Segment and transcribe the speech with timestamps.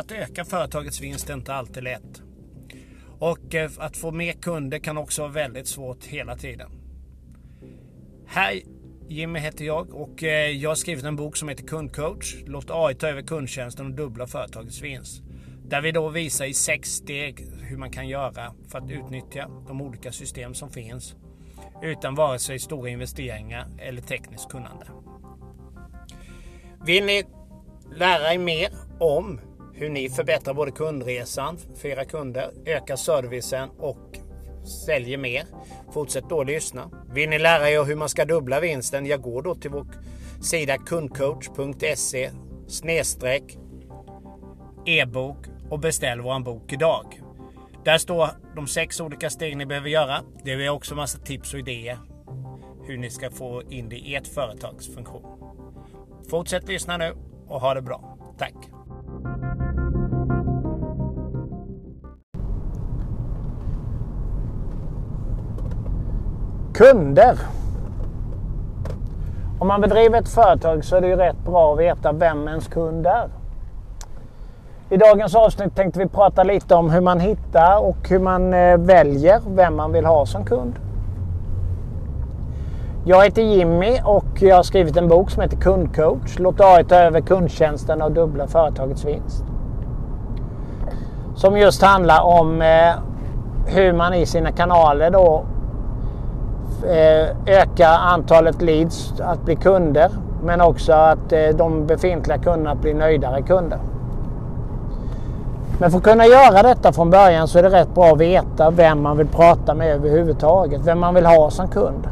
[0.00, 2.22] Att öka företagets vinst är inte alltid lätt.
[3.18, 6.70] Och eh, att få mer kunder kan också vara väldigt svårt hela tiden.
[8.26, 8.66] Hej!
[9.08, 12.36] Jimmy heter jag och eh, jag har skrivit en bok som heter Kundcoach.
[12.46, 15.22] Låt AI ta över kundtjänsten och dubbla företagets vinst.
[15.64, 19.80] Där vi då visar i sex steg hur man kan göra för att utnyttja de
[19.80, 21.14] olika system som finns
[21.82, 24.86] utan vare sig stora investeringar eller tekniskt kunnande.
[26.86, 27.24] Vill ni
[27.96, 28.68] lära er mer
[29.00, 29.40] om
[29.80, 34.18] hur ni förbättrar både kundresan för era kunder, ökar servicen och
[34.86, 35.44] säljer mer.
[35.92, 36.90] Fortsätt då lyssna.
[37.12, 39.06] Vill ni lära er hur man ska dubbla vinsten?
[39.06, 39.86] Jag går då till vår
[40.42, 42.30] sida kundcoach.se
[42.68, 43.58] snedstreck
[44.86, 45.36] e-bok
[45.70, 47.20] och beställ våran bok idag.
[47.84, 50.20] Där står de sex olika steg ni behöver göra.
[50.44, 51.98] Det är också massa tips och idéer
[52.86, 55.24] hur ni ska få in det i ert företags funktion.
[56.30, 57.14] Fortsätt lyssna nu
[57.48, 58.18] och ha det bra.
[58.38, 58.79] Tack!
[66.80, 67.38] Kunder.
[69.58, 72.68] Om man bedriver ett företag så är det ju rätt bra att veta vem ens
[72.68, 73.28] kund är.
[74.90, 78.76] I dagens avsnitt tänkte vi prata lite om hur man hittar och hur man eh,
[78.78, 80.74] väljer vem man vill ha som kund.
[83.04, 86.38] Jag heter Jimmy och jag har skrivit en bok som heter Kundcoach.
[86.38, 89.44] Låt AI ta över kundtjänsten och dubbla företagets vinst.
[91.34, 92.94] Som just handlar om eh,
[93.66, 95.44] hur man i sina kanaler då
[96.84, 100.10] Eh, öka antalet leads att bli kunder.
[100.42, 103.78] Men också att eh, de befintliga kunderna blir nöjdare kunder.
[105.78, 108.70] Men för att kunna göra detta från början så är det rätt bra att veta
[108.70, 110.80] vem man vill prata med överhuvudtaget.
[110.84, 112.08] Vem man vill ha som kund.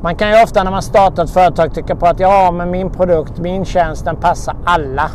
[0.00, 2.90] Man kan ju ofta när man startar ett företag tycka på att ja, men min
[2.90, 5.10] produkt, min tjänst, den passar alla.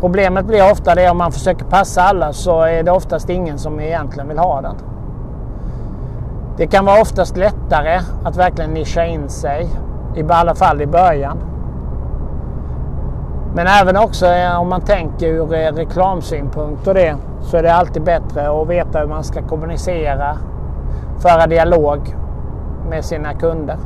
[0.00, 3.80] Problemet blir ofta det om man försöker passa alla så är det oftast ingen som
[3.80, 4.74] egentligen vill ha den.
[6.56, 9.68] Det kan vara oftast lättare att verkligen nischa in sig,
[10.16, 11.38] i alla fall i början.
[13.54, 17.74] Men även också eh, om man tänker ur eh, reklamsynpunkt och det så är det
[17.74, 20.38] alltid bättre att veta hur man ska kommunicera,
[21.18, 22.16] föra dialog
[22.88, 23.76] med sina kunder.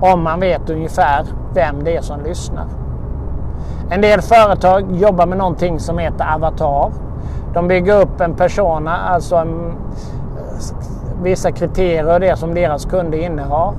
[0.00, 1.24] Om man vet ungefär
[1.54, 2.66] vem det är som lyssnar.
[3.90, 6.92] En del företag jobbar med någonting som heter avatar.
[7.54, 9.74] De bygger upp en persona, alltså en,
[11.22, 13.74] vissa kriterier och det som deras kunder innehar.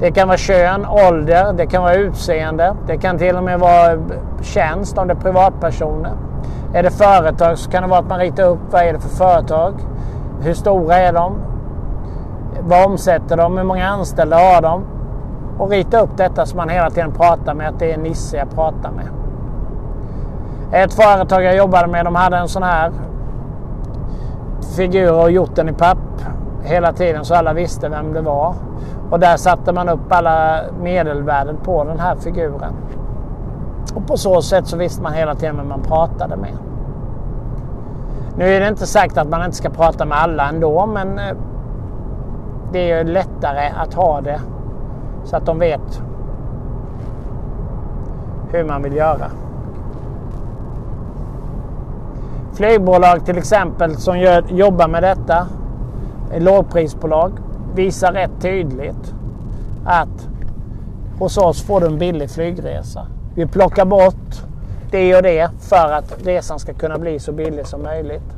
[0.00, 2.76] Det kan vara kön, ålder, det kan vara utseende.
[2.86, 3.98] Det kan till och med vara
[4.42, 6.12] tjänst om det är privatpersoner.
[6.74, 9.08] Är det företag så kan det vara att man ritar upp vad är det för
[9.08, 9.74] företag.
[10.40, 11.42] Hur stora är de?
[12.60, 13.56] Vad omsätter de?
[13.58, 14.84] Hur många anställda har de?
[15.58, 18.50] Och rita upp detta som man hela tiden pratar med att det är Nisse jag
[18.50, 19.08] pratar med.
[20.82, 22.92] Ett företag jag jobbade med de hade en sån här
[24.76, 25.98] figur och gjort den i papp
[26.62, 28.54] hela tiden så alla visste vem det var.
[29.10, 32.74] Och där satte man upp alla medelvärden på den här figuren.
[33.94, 36.56] Och på så sätt så visste man hela tiden vem man pratade med.
[38.36, 41.36] Nu är det inte sagt att man inte ska prata med alla ändå men eh,
[42.72, 44.40] det är lättare att ha det
[45.24, 46.02] så att de vet
[48.52, 49.26] hur man vill göra.
[52.60, 55.46] Flygbolag till exempel som gör, jobbar med detta,
[56.38, 57.32] lågprisbolag,
[57.74, 59.14] visar rätt tydligt
[59.84, 60.28] att
[61.18, 63.06] hos oss får du en billig flygresa.
[63.34, 64.44] Vi plockar bort
[64.90, 68.36] det och det för att resan ska kunna bli så billig som möjligt.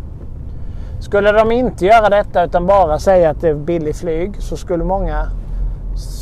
[1.00, 4.84] Skulle de inte göra detta utan bara säga att det är billig flyg så skulle
[4.84, 5.26] många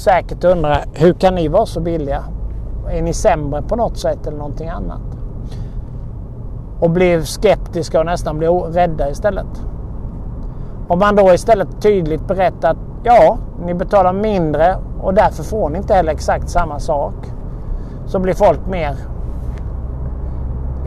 [0.04, 2.24] säkert undra hur kan ni vara så billiga?
[2.90, 5.19] Är ni sämre på något sätt eller någonting annat?
[6.80, 9.64] Och blev skeptiska och nästan blev rädda istället.
[10.88, 15.78] Om man då istället tydligt berättar att ja, ni betalar mindre och därför får ni
[15.78, 17.14] inte heller exakt samma sak.
[18.06, 18.94] Så blir folk mer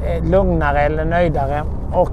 [0.06, 1.64] eh, lugnare eller nöjdare
[1.94, 2.12] och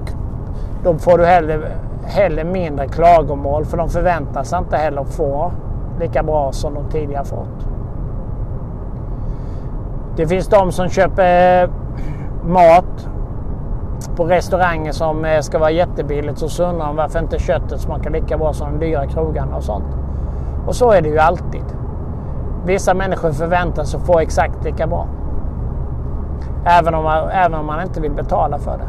[0.83, 1.69] då får du heller,
[2.05, 5.51] heller mindre klagomål för de förväntar sig inte heller att få
[5.99, 7.67] lika bra som de tidigare fått.
[10.15, 11.69] Det finns de som köper
[12.43, 13.09] mat
[14.21, 18.09] på restauranger som eh, ska vara jättebilligt så, så undrar de varför inte köttet smakar
[18.09, 19.85] lika bra som de dyra krogarna och sånt.
[20.67, 21.63] Och så är det ju alltid.
[22.65, 25.07] Vissa människor förväntar sig att få exakt lika bra.
[26.65, 28.87] Även om, man, även om man inte vill betala för det.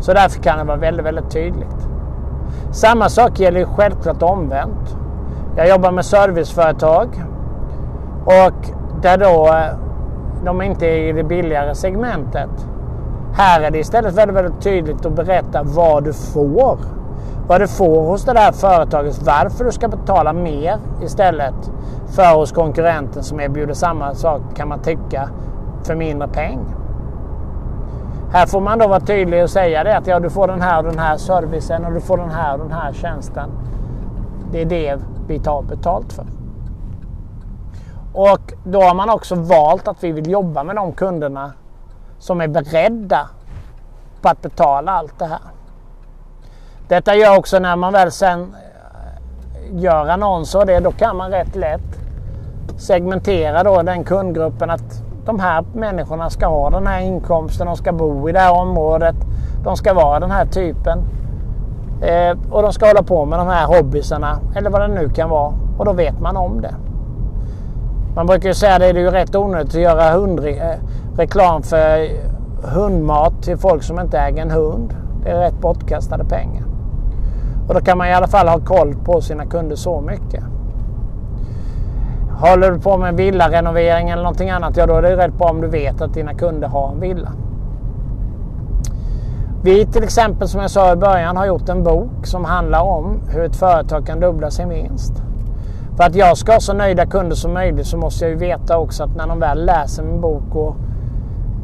[0.00, 1.88] Så därför kan det vara väldigt, väldigt tydligt.
[2.70, 4.96] Samma sak gäller självklart omvänt.
[5.56, 7.24] Jag jobbar med serviceföretag
[8.24, 8.66] och
[9.02, 9.76] där då eh,
[10.44, 12.71] de inte är i det billigare segmentet.
[13.34, 16.78] Här är det istället väldigt, väldigt tydligt att berätta vad du får.
[17.48, 19.22] Vad du får hos det där företaget.
[19.22, 21.54] Varför du ska betala mer istället
[22.16, 25.28] för hos konkurrenten som erbjuder samma sak kan man tycka
[25.84, 26.60] för mindre peng.
[28.32, 30.78] Här får man då vara tydlig och säga det att ja, du får den här
[30.78, 33.50] och den här servicen och du får den här och den här tjänsten.
[34.52, 36.26] Det är det vi tar betalt för.
[38.12, 41.52] Och då har man också valt att vi vill jobba med de kunderna
[42.22, 43.28] som är beredda
[44.20, 45.40] på att betala allt det här.
[46.88, 51.30] Detta gör också när man väl sen eh, gör annonser och det, då kan man
[51.30, 52.00] rätt lätt
[52.76, 57.92] segmentera då den kundgruppen att de här människorna ska ha den här inkomsten, de ska
[57.92, 59.16] bo i det här området,
[59.64, 60.98] de ska vara den här typen.
[62.02, 65.30] Eh, och de ska hålla på med de här hobbysarna eller vad det nu kan
[65.30, 65.54] vara.
[65.78, 66.74] Och då vet man om det.
[68.16, 70.78] Man brukar ju säga att det är ju rätt onödigt att göra hundre, eh,
[71.16, 72.08] reklam för
[72.62, 74.94] hundmat till folk som inte äger en hund.
[75.24, 76.64] Det är rätt bortkastade pengar.
[77.68, 80.44] Och då kan man i alla fall ha koll på sina kunder så mycket.
[82.30, 85.60] Håller du på med villarenovering eller någonting annat, ja då är det rätt bra om
[85.60, 87.32] du vet att dina kunder har en villa.
[89.62, 93.20] Vi till exempel som jag sa i början har gjort en bok som handlar om
[93.28, 95.22] hur ett företag kan dubbla sin vinst.
[95.96, 98.78] För att jag ska ha så nöjda kunder som möjligt så måste jag ju veta
[98.78, 100.76] också att när de väl läser min bok och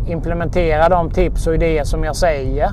[0.07, 2.71] implementerar de tips och idéer som jag säger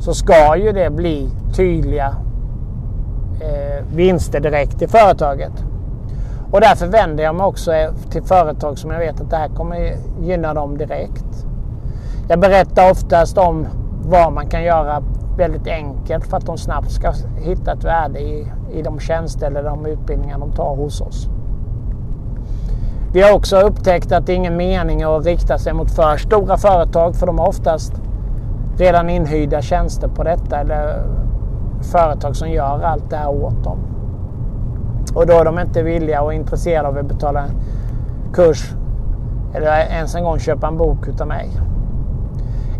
[0.00, 2.16] så ska ju det bli tydliga
[3.40, 5.52] eh, vinster direkt i företaget.
[6.52, 9.48] Och därför vänder jag mig också eh, till företag som jag vet att det här
[9.48, 11.46] kommer gynna dem direkt.
[12.28, 13.66] Jag berättar oftast om
[14.04, 15.02] vad man kan göra
[15.36, 19.62] väldigt enkelt för att de snabbt ska hitta ett värde i, i de tjänster eller
[19.62, 21.28] de utbildningar de tar hos oss.
[23.12, 26.56] Vi har också upptäckt att det är ingen mening att rikta sig mot för stora
[26.56, 27.92] företag för de har oftast
[28.78, 31.02] redan inhyrda tjänster på detta eller
[31.82, 33.78] företag som gör allt det här åt dem.
[35.14, 37.50] Och då är de inte villiga och intresserade av att betala en
[38.32, 38.74] kurs
[39.54, 41.50] eller ens en gång köpa en bok utav mig.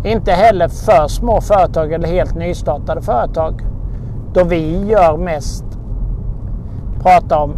[0.04, 3.62] Inte heller för små företag eller helt nystartade företag.
[4.34, 5.64] Då vi gör mest
[7.02, 7.54] prata om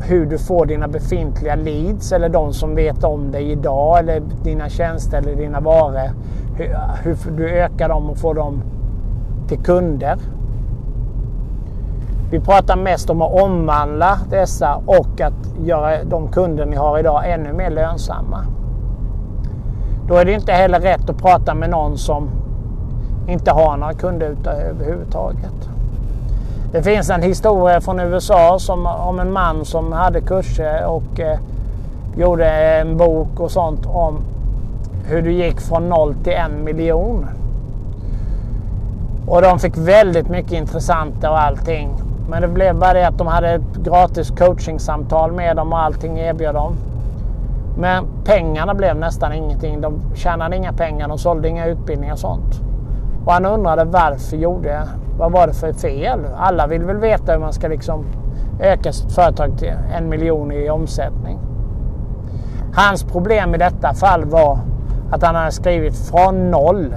[0.00, 4.68] hur du får dina befintliga leads eller de som vet om dig idag eller dina
[4.68, 6.10] tjänster eller dina varor.
[6.56, 8.62] Hur, hur du ökar dem och får dem
[9.48, 10.16] till kunder.
[12.30, 17.30] Vi pratar mest om att omvandla dessa och att göra de kunder ni har idag
[17.30, 18.46] ännu mer lönsamma.
[20.12, 22.30] Då är det inte heller rätt att prata med någon som
[23.28, 25.68] inte har några kunder överhuvudtaget.
[26.72, 31.38] Det finns en historia från USA som, om en man som hade kurser och eh,
[32.16, 34.18] gjorde en bok och sånt om
[35.04, 37.26] hur du gick från noll till en miljon.
[39.26, 41.90] Och de fick väldigt mycket intressanta och allting.
[42.28, 46.18] Men det blev bara det att de hade ett gratis coachingsamtal med dem och allting
[46.18, 46.91] erbjöd dem.
[47.78, 49.80] Men pengarna blev nästan ingenting.
[49.80, 52.60] De tjänade inga pengar, de sålde inga utbildningar och sånt.
[53.26, 54.86] Och han undrade varför gjorde jag?
[55.18, 56.20] Vad var det för fel?
[56.36, 58.04] Alla vill väl veta hur man ska liksom
[58.60, 61.38] öka sitt företag till en miljon i omsättning.
[62.74, 64.58] Hans problem i detta fall var
[65.10, 66.94] att han hade skrivit från noll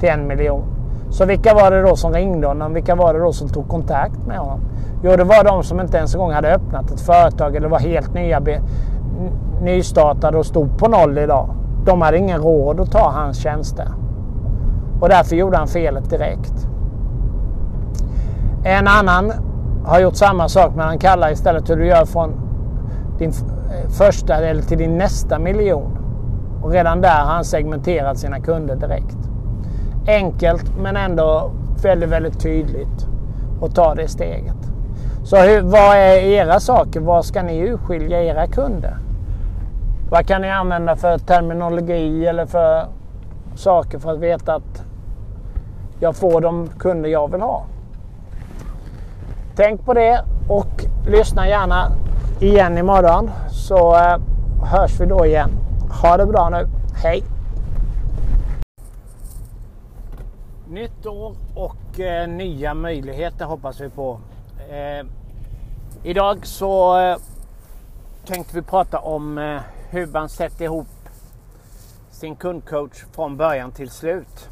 [0.00, 0.64] till en miljon.
[1.10, 2.74] Så vilka var det då som ringde honom?
[2.74, 4.60] Vilka var det då som tog kontakt med honom?
[5.02, 7.78] Jo, det var de som inte ens en gång hade öppnat ett företag eller var
[7.78, 8.40] helt nya,
[9.62, 11.48] nystartade och stod på noll idag.
[11.84, 13.88] De hade ingen råd att ta hans tjänster.
[15.00, 16.68] Och därför gjorde han felet direkt.
[18.64, 19.32] En annan
[19.84, 22.32] har gjort samma sak men han kallar istället hur du gör från
[23.18, 23.32] din
[23.88, 25.98] första eller till din nästa miljon.
[26.62, 29.18] Och redan där har han segmenterat sina kunder direkt.
[30.06, 31.50] Enkelt men ändå
[31.82, 33.08] väldigt, väldigt tydligt
[33.62, 34.56] att ta det steget.
[35.24, 37.00] Så hur, vad är era saker?
[37.00, 38.98] Vad ska ni urskilja era kunder?
[40.10, 42.86] Vad kan ni använda för terminologi eller för
[43.54, 44.84] saker för att veta att
[46.00, 47.66] jag får de kunder jag vill ha?
[49.56, 51.92] Tänk på det och lyssna gärna
[52.40, 54.18] igen imorgon så eh,
[54.64, 55.50] hörs vi då igen.
[56.02, 56.68] Ha det bra nu.
[57.02, 57.22] Hej!
[60.68, 64.18] Nytt år och eh, nya möjligheter hoppas vi på.
[64.70, 65.06] Eh,
[66.02, 67.16] idag så eh,
[68.26, 69.60] tänkte vi prata om eh,
[69.96, 70.86] hur man sätter ihop
[72.10, 74.48] sin kundcoach från början till slut.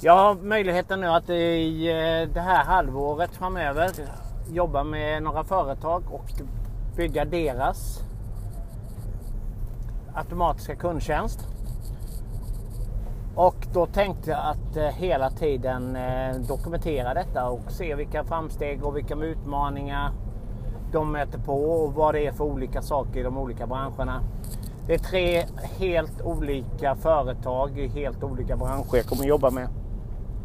[0.00, 3.90] Jag har möjligheten nu att i eh, det här halvåret framöver
[4.50, 6.30] jobba med några företag och
[6.96, 8.00] bygga deras
[10.14, 11.48] automatiska kundtjänst.
[13.34, 18.84] Och då tänkte jag att eh, hela tiden eh, dokumentera detta och se vilka framsteg
[18.84, 20.12] och vilka utmaningar
[20.92, 24.22] de möter på och vad det är för olika saker i de olika branscherna.
[24.86, 25.44] Det är tre
[25.78, 29.68] helt olika företag i helt olika branscher jag kommer jobba med.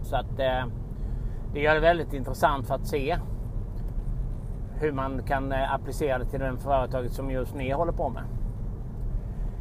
[0.03, 0.65] Så att eh,
[1.53, 3.17] det gör det väldigt intressant för att se
[4.79, 8.23] hur man kan eh, applicera det till det företaget som just ni håller på med.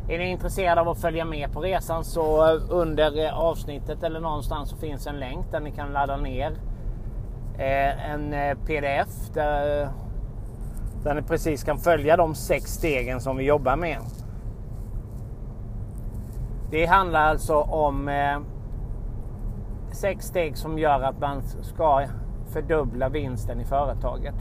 [0.08, 4.20] Är ni intresserade av att följa med på resan så eh, under eh, avsnittet eller
[4.20, 6.52] någonstans så finns en länk där ni kan ladda ner
[7.58, 8.34] en
[8.66, 9.88] pdf där
[11.04, 13.98] där ni precis kan följa de sex stegen som vi jobbar med.
[16.70, 18.38] Det handlar alltså om eh,
[19.92, 22.06] sex steg som gör att man ska
[22.52, 24.34] fördubbla vinsten i företaget.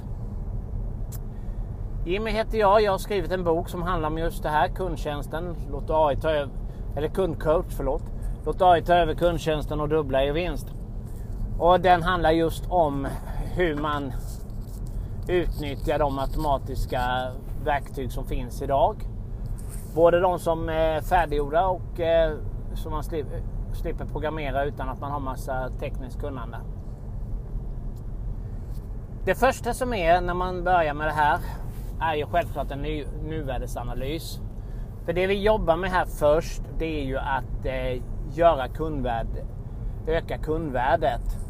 [2.06, 2.82] Jimmy heter jag.
[2.82, 5.56] Jag har skrivit en bok som handlar om just det här, kundtjänsten.
[5.72, 6.54] Låt AI ta över,
[6.96, 8.04] eller kundcoach, förlåt.
[8.46, 10.68] Låt AI ta över kundtjänsten och dubbla er vinst.
[11.60, 13.08] Och den handlar just om
[13.56, 14.14] hur man
[15.28, 17.32] utnyttja de automatiska
[17.64, 18.96] verktyg som finns idag.
[19.96, 22.38] Både de som är färdiggjorda och eh,
[22.74, 23.04] som man
[23.74, 26.58] slipper programmera utan att man har massa tekniskt kunnande.
[29.26, 31.40] Det första som är när man börjar med det här
[32.02, 34.40] är ju självklart en ny, nuvärdesanalys.
[35.06, 38.02] För det vi jobbar med här först det är ju att eh,
[38.34, 39.46] göra kundvärde,
[40.08, 41.43] öka kundvärdet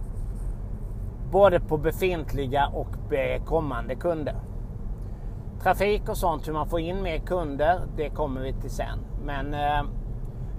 [1.34, 2.88] både på befintliga och
[3.46, 4.36] kommande kunder.
[5.63, 9.00] Trafik och sånt, hur man får in mer kunder, det kommer vi till sen.
[9.25, 9.84] Men eh,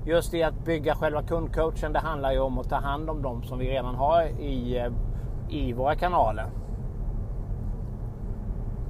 [0.06, 3.42] just det att bygga själva kundcoachen, det handlar ju om att ta hand om dem
[3.42, 4.92] som vi redan har i, eh,
[5.48, 6.46] i våra kanaler.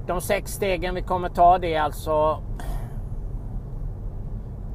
[0.07, 2.39] De sex stegen vi kommer ta det är alltså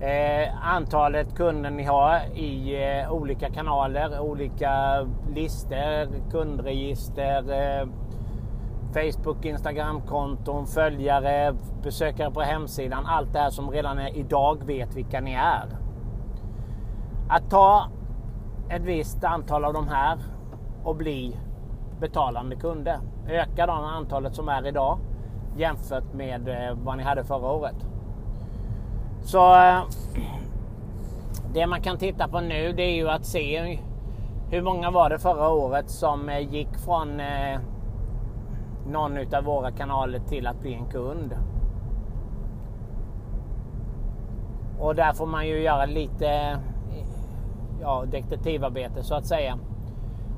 [0.00, 7.88] Eh, antalet kunder ni har i eh, olika kanaler, olika listor, kundregister, eh,
[8.94, 13.06] Facebook, Instagram-konton, följare, besökare på hemsidan.
[13.06, 15.64] Allt det här som redan är, idag vet vilka ni är.
[17.28, 17.88] Att ta
[18.70, 20.18] ett visst antal av de här
[20.84, 21.36] och bli
[22.00, 22.98] betalande kunder.
[23.28, 24.98] Öka det antalet som är idag
[25.56, 27.89] jämfört med eh, vad ni hade förra året.
[29.22, 29.82] Så eh,
[31.54, 33.78] det man kan titta på nu det är ju att se
[34.50, 37.60] hur många var det förra året som eh, gick från eh,
[38.86, 41.34] någon av våra kanaler till att bli en kund.
[44.78, 46.58] Och där får man ju göra lite
[47.80, 49.58] ja, detektivarbete så att säga.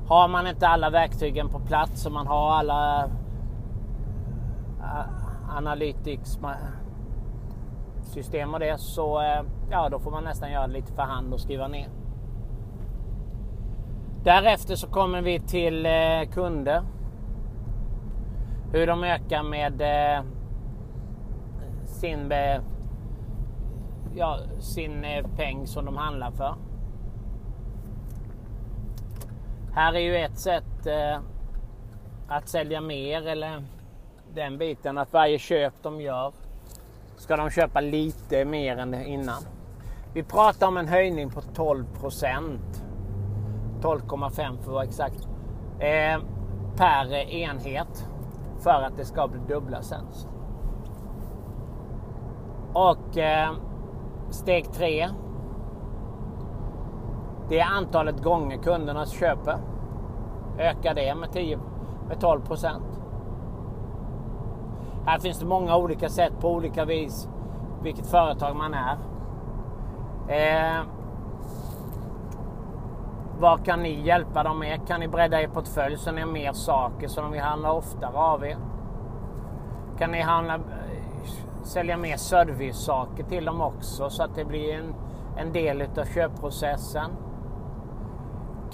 [0.07, 3.09] Har man inte alla verktygen på plats och man har alla
[5.49, 6.39] analytics
[8.13, 11.33] system och det så eh, ja, då får man nästan göra det lite för hand
[11.33, 11.87] och skriva ner.
[14.23, 16.83] Därefter så kommer vi till eh, kunder.
[18.71, 20.23] Hur de ökar med eh,
[21.85, 22.33] sin,
[24.15, 25.05] ja, sin
[25.37, 26.55] peng som de handlar för.
[29.75, 30.87] Här är ju ett sätt
[32.27, 33.63] att sälja mer eller
[34.33, 36.33] den biten att varje köp de gör
[37.23, 39.43] ska de köpa lite mer än innan.
[40.13, 42.83] Vi pratar om en höjning på 12 procent.
[43.81, 45.27] 12,5 för att vara exakt.
[45.79, 46.21] Eh,
[46.77, 48.07] per enhet
[48.59, 50.27] för att det ska bli dubbla sens.
[52.73, 53.51] Och eh,
[54.29, 55.09] steg 3.
[57.49, 59.57] Det är antalet gånger kunderna köper.
[60.57, 61.59] Öka det med, 10,
[62.07, 63.02] med 12 procent.
[65.05, 67.27] Här finns det många olika sätt på olika vis
[67.81, 68.97] vilket företag man är.
[70.27, 70.81] Eh,
[73.39, 74.87] vad kan ni hjälpa dem med?
[74.87, 78.17] Kan ni bredda er portfölj så ni har mer saker som de vill handla oftare
[78.17, 78.57] av er?
[79.99, 80.61] Kan ni handla, eh,
[81.63, 84.95] sälja mer service-saker till dem också så att det blir en,
[85.37, 87.11] en del av köpprocessen?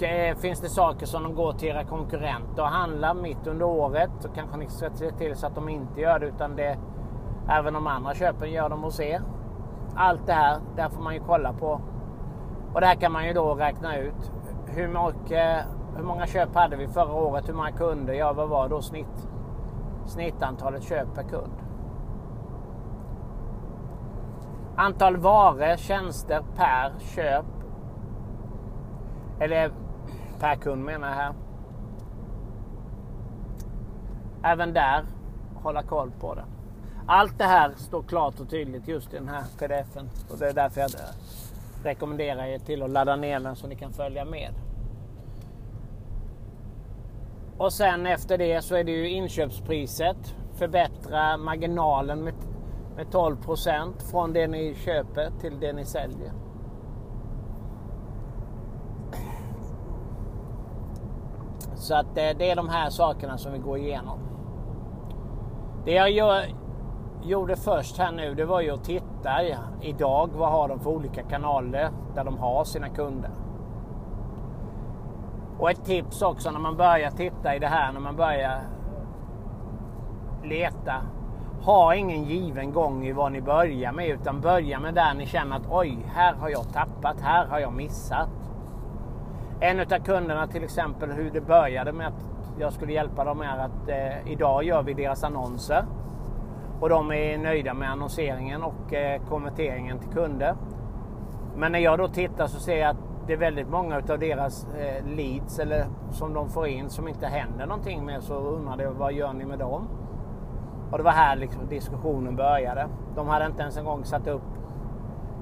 [0.02, 4.10] Eh, finns det saker som de går till era konkurrenter och handlar mitt under året
[4.20, 6.78] så kanske ni ska se till så att de inte gör det utan det
[7.48, 9.22] även de andra köpen gör de hos er.
[9.94, 11.80] Allt det här, där får man ju kolla på.
[12.74, 14.32] Och där kan man ju då räkna ut
[14.66, 15.66] hur, mycket,
[15.96, 19.28] hur många köp hade vi förra året, hur många kunder, ja vad var då snitt,
[20.06, 21.52] snittantalet köp per kund.
[24.76, 27.44] Antal varor, tjänster per köp.
[29.40, 29.72] Eller
[30.40, 31.34] per kund menar jag här.
[34.42, 35.04] Även där
[35.54, 36.44] hålla koll på det.
[37.06, 40.10] Allt det här står klart och tydligt just i den här pdfen.
[40.30, 40.90] Och det är därför jag
[41.84, 44.54] rekommenderar er till att ladda ner den så ni kan följa med.
[47.58, 50.34] Och sen efter det så är det ju inköpspriset.
[50.54, 52.34] Förbättra marginalen med,
[52.96, 53.36] med 12
[54.10, 56.32] från det ni köper till det ni säljer.
[61.90, 64.18] Så att eh, det, är de här sakerna som vi går igenom.
[65.84, 66.44] Det jag gör,
[67.22, 69.30] gjorde först här nu det var ju att titta
[69.80, 73.30] idag vad har de för olika kanaler där de har sina kunder.
[75.58, 78.60] Och ett tips också när man börjar titta i det här, när man börjar
[80.44, 80.94] leta.
[81.62, 85.56] Ha ingen given gång i vad ni börjar med utan börja med där ni känner
[85.56, 88.39] att oj, här har jag tappat, här har jag missat.
[89.62, 92.26] En av kunderna till exempel hur det började med att
[92.58, 95.84] jag skulle hjälpa dem är att eh, idag gör vi deras annonser.
[96.80, 100.54] Och de är nöjda med annonseringen och eh, konverteringen till kunder.
[101.56, 104.66] Men när jag då tittar så ser jag att det är väldigt många av deras
[104.74, 108.22] eh, leads eller som de får in som inte händer någonting med.
[108.22, 109.88] Så undrar jag vad gör ni med dem?
[110.90, 112.88] Och det var här liksom diskussionen började.
[113.14, 114.59] De hade inte ens en gång satt upp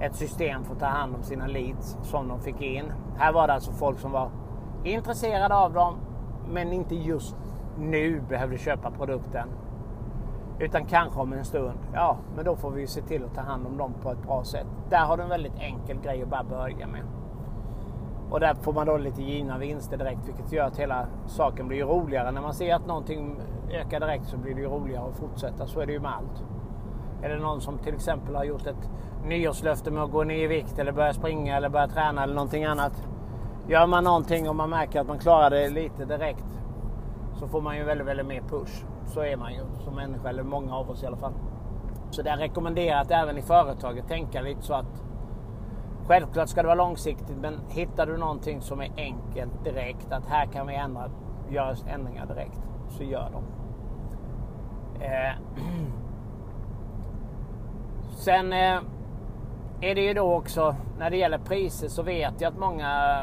[0.00, 2.93] ett system för att ta hand om sina leads som de fick in.
[3.17, 4.31] Här var det alltså folk som var
[4.85, 5.95] intresserade av dem
[6.49, 7.37] men inte just
[7.78, 9.49] nu behövde köpa produkten.
[10.59, 11.78] Utan kanske om en stund.
[11.95, 14.45] Ja, men då får vi se till att ta hand om dem på ett bra
[14.45, 14.67] sätt.
[14.90, 17.02] Där har du en väldigt enkel grej att bara börja med.
[18.31, 21.85] Och där får man då lite givna vinster direkt vilket gör att hela saken blir
[21.85, 22.31] roligare.
[22.31, 23.40] När man ser att någonting
[23.71, 25.67] ökar direkt så blir det ju roligare att fortsätta.
[25.67, 26.45] Så är det ju med allt.
[27.23, 28.90] Är det någon som till exempel har gjort ett
[29.25, 32.65] nyårslöfte med att gå ner i vikt eller börja springa eller börja träna eller någonting
[32.65, 33.09] annat.
[33.69, 36.47] Gör man någonting och man märker att man klarar det lite direkt
[37.35, 38.85] så får man ju väldigt, väldigt mer push.
[39.07, 41.33] Så är man ju som människa, eller många av oss i alla fall.
[42.11, 45.02] Så det är rekommenderat även i företaget tänka lite så att
[46.09, 50.47] Självklart ska det vara långsiktigt men hittar du någonting som är enkelt direkt att här
[50.47, 51.11] kan vi ändra,
[51.49, 53.45] göra ändringar direkt så gör dem.
[55.00, 55.33] Eh.
[58.17, 58.81] Sen eh,
[59.80, 63.23] är det ju då också när det gäller priser så vet jag att många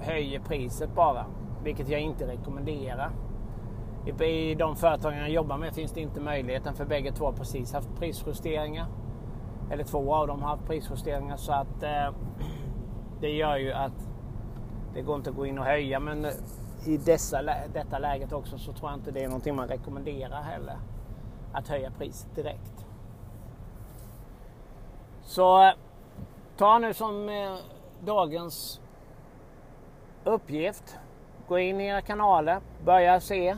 [0.00, 1.26] höjer priset bara.
[1.64, 3.10] Vilket jag inte rekommenderar.
[4.20, 7.72] I de företagen jag jobbar med finns det inte möjligheten för bägge två har precis
[7.72, 8.86] haft prisjusteringar.
[9.70, 12.14] Eller två av dem har haft prisjusteringar så att eh,
[13.20, 14.08] det gör ju att
[14.94, 16.30] det går inte att gå in och höja men eh,
[16.86, 17.42] i dessa,
[17.72, 20.76] detta läget också så tror jag inte det är någonting man rekommenderar heller.
[21.52, 22.81] Att höja priset direkt.
[25.24, 25.72] Så eh,
[26.56, 27.54] ta nu som eh,
[28.04, 28.80] dagens
[30.24, 30.96] uppgift.
[31.48, 33.56] Gå in i era kanaler, börja se.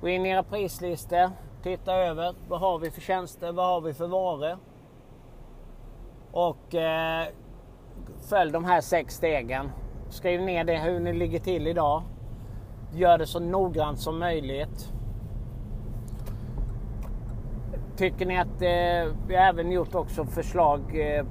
[0.00, 1.30] Gå in i era prislistor,
[1.62, 4.58] titta över vad har vi för tjänster, vad har vi för varor.
[6.32, 7.26] Och eh,
[8.28, 9.70] följ de här sex stegen.
[10.08, 12.02] Skriv ner det hur ni ligger till idag.
[12.94, 14.92] Gör det så noggrant som möjligt.
[18.02, 21.24] Tycker ni att eh, vi har även gjort också förslag eh,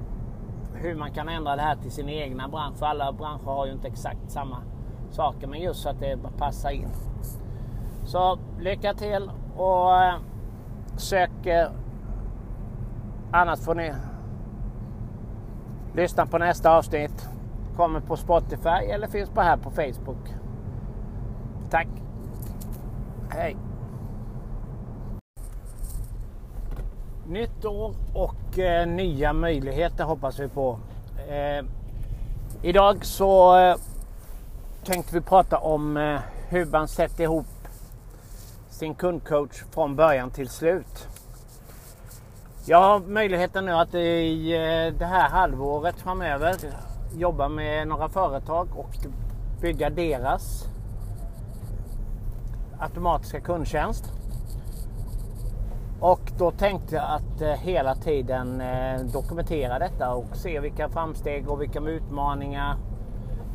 [0.74, 2.78] hur man kan ändra det här till sin egna bransch.
[2.78, 4.58] För alla branscher har ju inte exakt samma
[5.10, 6.90] saker men just så att det passar in.
[8.06, 10.16] Så lycka till och eh,
[10.98, 11.68] sök eh,
[13.32, 13.94] annars får ni
[15.94, 17.30] lyssna på nästa avsnitt.
[17.76, 20.36] Kommer på Spotify eller finns på här på Facebook.
[21.70, 21.88] Tack.
[23.30, 23.71] Hej.
[27.32, 30.80] Nytt år och eh, nya möjligheter hoppas vi på.
[31.30, 31.66] Eh,
[32.62, 33.76] idag så eh,
[34.84, 37.46] tänkte vi prata om eh, hur man sätter ihop
[38.70, 41.08] sin kundcoach från början till slut.
[42.66, 46.56] Jag har möjligheten nu att i eh, det här halvåret framöver
[47.16, 48.96] jobba med några företag och
[49.62, 50.66] bygga deras
[52.80, 54.21] automatiska kundtjänst.
[56.02, 61.50] Och då tänkte jag att eh, hela tiden eh, dokumentera detta och se vilka framsteg
[61.50, 62.78] och vilka utmaningar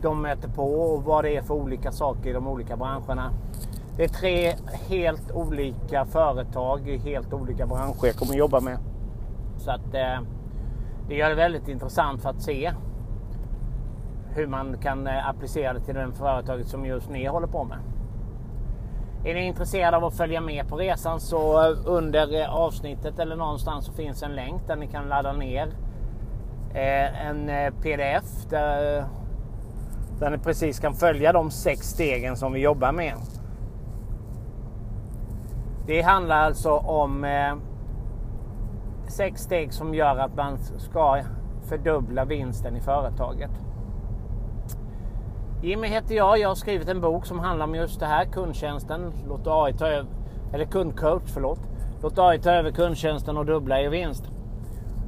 [0.02, 3.30] de möter på och vad det är för olika saker i de olika branscherna.
[3.96, 4.54] Det är tre
[4.88, 8.78] helt olika företag i helt olika branscher jag kommer jobba med.
[9.58, 10.20] Så att eh,
[11.08, 12.72] det gör det väldigt intressant för att se
[14.34, 17.78] hur man kan applicera det till det företaget som just ni håller på med.
[19.26, 23.86] Är ni intresserade av att följa med på resan så under eh, avsnittet eller någonstans
[23.86, 25.66] så finns en länk där ni kan ladda ner
[26.74, 29.04] eh, en eh, pdf där,
[30.18, 33.14] där ni precis kan följa de sex stegen som vi jobbar med.
[35.86, 37.26] Det handlar alltså om
[39.08, 41.22] sex steg som gör att man ska
[41.68, 43.50] fördubbla vinsten i företaget.
[45.62, 46.38] Jimmy heter jag.
[46.38, 49.12] Jag har skrivit en bok som handlar om just det här, kundtjänsten.
[49.28, 50.10] Låt AI ta över,
[50.52, 51.60] eller kundcoach, förlåt.
[52.02, 54.24] Låt AI ta över kundtjänsten och dubbla er vinst.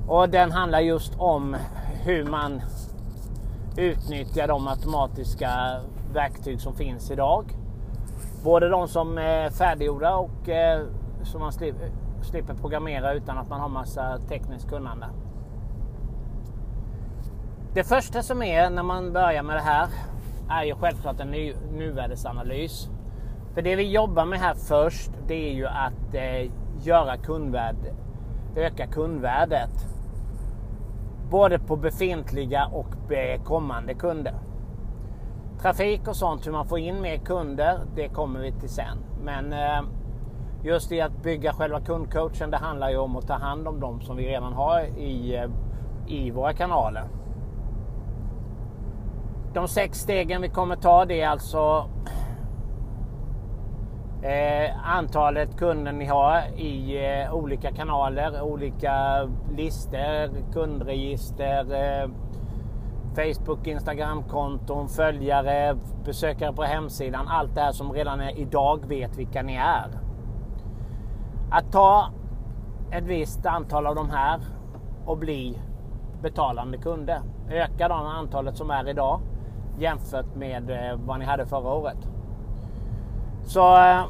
[0.06, 1.56] Och den handlar just om
[2.04, 2.62] hur man
[3.76, 5.80] utnyttjar de automatiska
[6.12, 7.44] verktyg som finns idag.
[8.44, 10.87] Både de som är färdiggjorda och eh,
[11.22, 11.52] som man
[12.22, 15.06] slipper programmera utan att man har massa tekniskt kunnande.
[17.74, 19.88] Det första som är när man börjar med det här
[20.50, 22.90] är ju självklart en ny, nuvärdesanalys.
[23.54, 26.50] För det vi jobbar med här först det är ju att eh,
[26.82, 27.94] göra kundvärde,
[28.56, 29.87] öka kundvärdet.
[31.30, 34.34] Både på befintliga och eh, kommande kunder.
[35.62, 38.98] Trafik och sånt, hur man får in mer kunder, det kommer vi till sen.
[39.22, 39.82] Men eh,
[40.62, 44.00] just det att bygga själva kundcoachen, det handlar ju om att ta hand om dem
[44.00, 45.50] som vi redan har i, eh,
[46.06, 47.04] i våra kanaler.
[49.54, 51.90] De sex stegen vi kommer ta det är alltså
[54.22, 62.11] eh, antalet kunder ni har i eh, olika kanaler, olika listor, kundregister, eh,
[63.14, 67.28] Facebook, Instagram-konton, följare, besökare på hemsidan.
[67.28, 69.88] Allt det här som redan är, idag vet vilka ni är.
[71.50, 72.11] Att ta
[72.90, 74.40] ett visst antal av de här
[75.06, 75.58] och bli
[76.22, 77.20] betalande kunder.
[77.50, 79.20] Öka det antalet som är idag
[79.78, 82.08] jämfört med eh, vad ni hade förra året.
[83.44, 84.04] Så eh,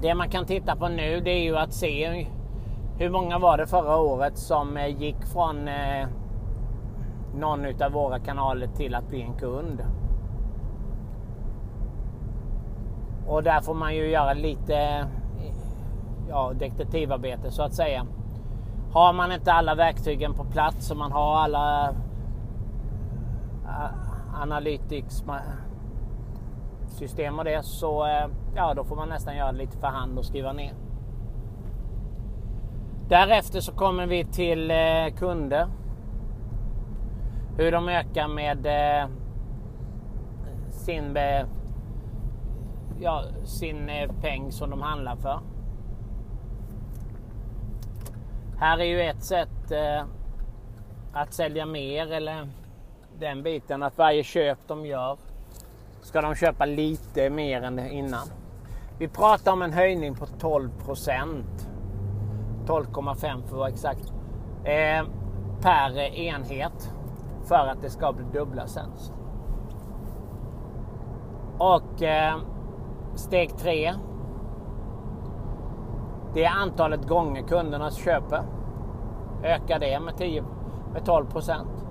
[0.00, 2.26] det man kan titta på nu det är ju att se
[2.98, 5.68] hur många var det förra året som eh, gick från
[7.34, 9.82] någon av våra kanaler till att bli en kund.
[13.26, 15.06] Och där får man ju göra lite
[16.28, 18.06] ja, detektivarbete så att säga.
[18.92, 21.94] Har man inte alla verktygen på plats och man har alla
[24.34, 25.24] Analytics
[26.88, 30.24] system och det så eh, ja, då får man nästan göra lite för hand och
[30.24, 30.72] skriva ner.
[33.08, 35.66] Därefter så kommer vi till eh, kunder.
[37.56, 39.08] Hur de ökar med eh,
[40.70, 41.46] sin, eh,
[43.00, 45.40] ja, sin eh, peng som de handlar för.
[48.58, 49.72] Här är ju ett sätt
[51.12, 52.48] att sälja mer eller
[53.18, 55.16] den biten att varje köp de gör
[56.00, 58.26] ska de köpa lite mer än innan.
[58.98, 61.68] Vi pratar om en höjning på 12 procent.
[62.66, 64.12] 12,5 för att vara exakt.
[64.64, 65.06] Eh,
[65.60, 66.92] per enhet
[67.44, 69.12] för att det ska bli dubbla sens.
[71.58, 72.36] Och eh,
[73.14, 73.94] steg 3.
[76.34, 78.42] Det är antalet gånger kunderna köper.
[79.42, 80.44] Öka det med, 10,
[80.92, 81.83] med 12 procent.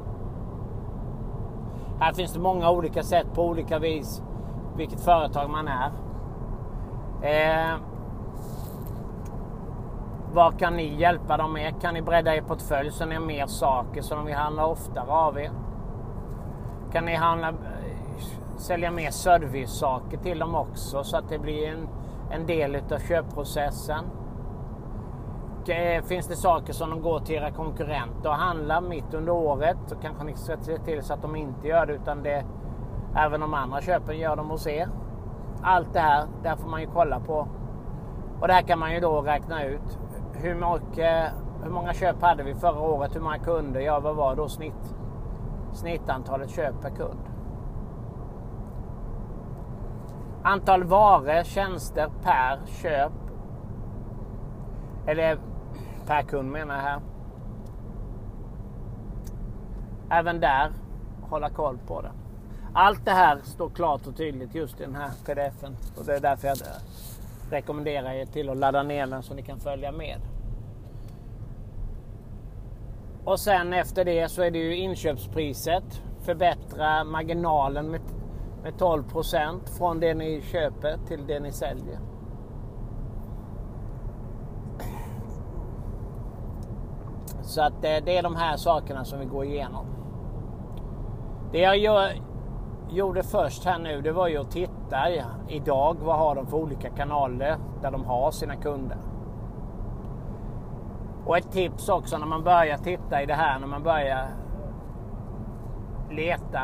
[1.99, 4.21] Här finns det många olika sätt på olika vis
[4.75, 5.91] vilket företag man är.
[7.21, 7.77] Eh,
[10.33, 11.81] vad kan ni hjälpa dem med?
[11.81, 15.11] Kan ni bredda er portfölj så ni har mer saker så de vill handla oftare
[15.11, 15.51] av er?
[16.91, 17.55] Kan ni handla, eh,
[18.57, 21.87] sälja mer service-saker till dem också så att det blir en,
[22.31, 24.05] en del av köpprocessen?
[25.69, 29.77] Eh, finns det saker som de går till era konkurrenter och handlar mitt under året
[29.85, 32.45] så kanske ni ska se till så att de inte gör det utan det
[33.15, 34.87] även de andra köpen gör de hos er.
[35.61, 37.47] Allt det här, där får man ju kolla på.
[38.41, 39.99] Och det här kan man ju då räkna ut.
[40.33, 41.31] Hur, mycket,
[41.63, 43.15] hur många köp hade vi förra året?
[43.15, 43.79] Hur många kunder?
[43.79, 44.95] Ja, vad var då snitt,
[45.73, 47.19] snittantalet köp per kund?
[50.43, 53.11] Antal varor, tjänster per köp.
[55.07, 55.37] Eller
[56.07, 56.99] per kund menar jag här.
[60.09, 60.71] Även där
[61.21, 62.11] hålla koll på det.
[62.73, 65.77] Allt det här står klart och tydligt just i den här pdfen.
[65.97, 66.57] Och det är därför jag
[67.49, 70.21] rekommenderar er till att ladda ner den så ni kan följa med.
[73.25, 76.01] Och sen efter det så är det ju inköpspriset.
[76.21, 78.01] Förbättra marginalen med,
[78.63, 81.99] med 12% från det ni köper till det ni säljer.
[87.53, 89.85] Så att eh, det, är de här sakerna som vi går igenom.
[91.51, 92.11] Det jag gör,
[92.89, 95.09] gjorde först här nu, det var ju att titta
[95.47, 95.97] idag.
[96.03, 98.97] Vad har de för olika kanaler där de har sina kunder?
[101.25, 104.27] Och ett tips också när man börjar titta i det här, när man börjar
[106.11, 106.61] leta.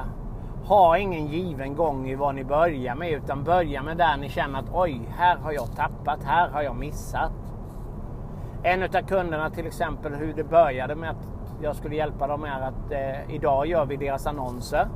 [0.65, 4.60] Ha ingen given gång i vad ni börjar med, utan börja med där ni känner
[4.60, 7.48] att oj, här har jag tappat, här har jag missat.
[8.63, 11.28] En av kunderna till exempel hur det började med att
[11.62, 14.88] jag skulle hjälpa dem är att eh, idag gör vi deras annonser.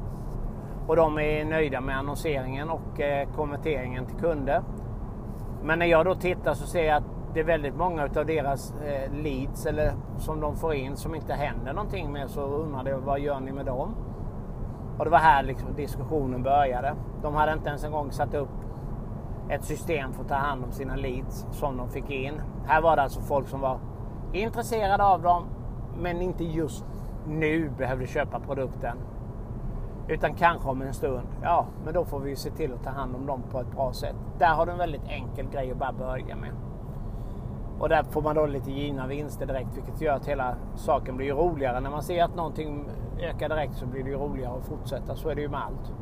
[0.87, 4.61] Och de är nöjda med annonseringen och eh, konverteringen till kunder.
[5.63, 8.73] Men när jag då tittar så ser jag att det är väldigt många av deras
[8.81, 12.29] eh, leads eller som de får in som inte händer någonting med.
[12.29, 13.95] Så undrar jag vad gör ni med dem?
[14.97, 16.95] Och det var här liksom diskussionen började.
[17.21, 18.62] De hade inte ens en gång satt upp
[19.49, 22.41] ett system för att ta hand om sina leads som de fick in.
[22.65, 23.79] Här var det alltså folk som var
[24.33, 25.43] intresserade av dem
[25.97, 26.85] men inte just
[27.27, 28.97] nu behövde köpa produkten.
[30.07, 31.27] Utan kanske om en stund.
[31.41, 33.93] Ja, men då får vi se till att ta hand om dem på ett bra
[33.93, 34.15] sätt.
[34.39, 36.51] Där har du en väldigt enkel grej att bara börja med.
[37.79, 41.33] Och där får man då lite givna vinster direkt vilket gör att hela saken blir
[41.33, 41.79] roligare.
[41.79, 45.15] När man ser att någonting ökar direkt så blir det ju roligare att fortsätta.
[45.15, 45.93] Så är det ju med allt.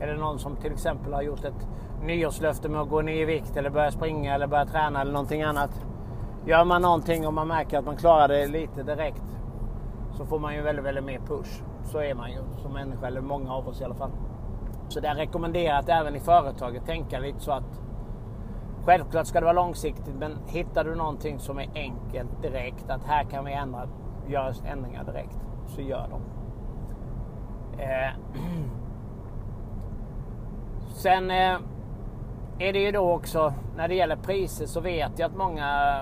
[0.00, 1.68] Är det någon som till exempel har gjort ett
[2.02, 5.42] nyårslöfte med att gå ner i vikt eller börja springa eller börja träna eller någonting
[5.42, 5.86] annat.
[6.46, 9.38] Gör man någonting och man märker att man klarar det lite direkt
[10.12, 11.62] så får man ju väldigt, väldigt mer push.
[11.84, 14.10] Så är man ju som människa, eller många av oss i alla fall.
[14.88, 17.82] Så det är rekommenderat även i företaget tänka lite så att
[18.84, 23.24] Självklart ska det vara långsiktigt men hittar du någonting som är enkelt direkt att här
[23.24, 23.88] kan vi ändra,
[24.28, 26.22] göra ändringar direkt så gör dem.
[27.78, 28.12] Eh.
[30.94, 31.58] Sen eh,
[32.58, 36.00] är det ju då också när det gäller priser så vet jag att många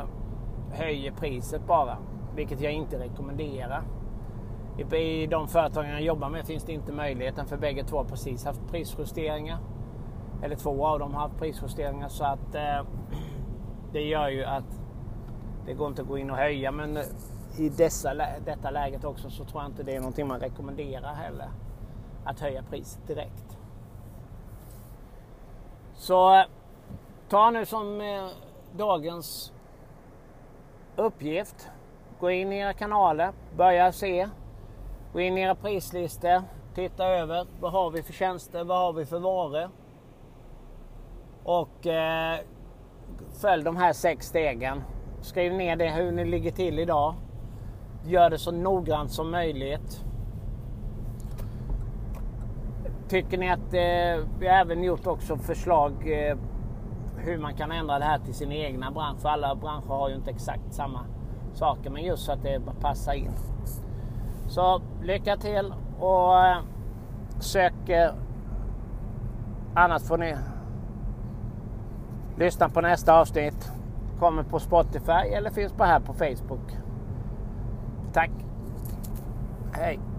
[0.72, 1.98] höjer priset bara.
[2.36, 3.82] Vilket jag inte rekommenderar.
[4.94, 8.44] I de företagen jag jobbar med finns det inte möjligheten för bägge två har precis
[8.44, 9.58] haft prisjusteringar.
[10.42, 12.86] Eller två av dem har haft prisjusteringar så att eh,
[13.92, 14.80] det gör ju att
[15.66, 17.02] det går inte att gå in och höja men eh,
[17.58, 21.48] i dessa, detta läget också så tror jag inte det är någonting man rekommenderar heller.
[22.24, 23.59] Att höja priset direkt.
[26.00, 26.44] Så
[27.28, 28.26] ta nu som eh,
[28.76, 29.52] dagens
[30.96, 31.68] uppgift.
[32.20, 34.28] Gå in i era kanaler, börja se.
[35.12, 36.42] Gå in i era prislistor,
[36.74, 39.70] titta över vad har vi för tjänster, vad har vi för varor.
[41.44, 42.38] Och eh,
[43.40, 44.82] följ de här sex stegen.
[45.20, 47.14] Skriv ner det hur ni ligger till idag.
[48.06, 50.04] Gör det så noggrant som möjligt.
[53.10, 56.36] Tycker ni att eh, vi har även gjort också förslag eh,
[57.16, 59.20] hur man kan ändra det här till sin egna bransch.
[59.20, 61.00] För alla branscher har ju inte exakt samma
[61.52, 63.32] saker men just så att det passar in.
[64.48, 66.58] Så lycka till och eh,
[67.38, 68.10] sök eh,
[69.74, 70.36] annars får ni
[72.36, 73.72] lyssna på nästa avsnitt.
[74.18, 76.76] Kommer på Spotify eller finns bara här på Facebook.
[78.12, 78.30] Tack.
[79.72, 80.09] Hej.